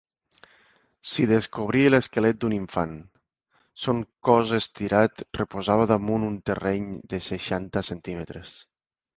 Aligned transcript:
S'hi 1.09 1.25
descobrí 1.31 1.83
l'esquelet 1.91 2.39
d'un 2.43 2.55
infant: 2.57 2.95
son 3.83 4.01
cos 4.29 4.55
estirat 4.59 5.23
reposava 5.41 5.89
damunt 5.93 6.27
un 6.33 6.43
terreny 6.51 6.89
de 7.13 7.25
seixanta 7.31 7.89
centímetres. 7.93 8.61